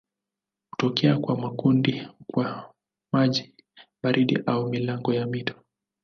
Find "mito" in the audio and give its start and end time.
5.25-5.55